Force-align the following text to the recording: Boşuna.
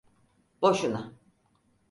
Boşuna. 0.61 1.13